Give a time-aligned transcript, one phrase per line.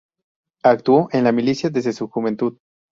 [0.63, 2.57] Actuó en la milicia desde su juventud.